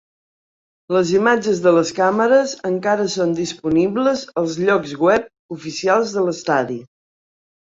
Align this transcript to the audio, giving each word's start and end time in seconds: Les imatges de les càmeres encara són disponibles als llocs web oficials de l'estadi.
Les 0.95 1.09
imatges 1.17 1.59
de 1.65 1.73
les 1.75 1.91
càmeres 1.99 2.55
encara 2.69 3.05
són 3.17 3.35
disponibles 3.41 4.25
als 4.43 4.57
llocs 4.69 4.97
web 5.05 5.29
oficials 5.59 6.17
de 6.17 6.27
l'estadi. 6.31 6.81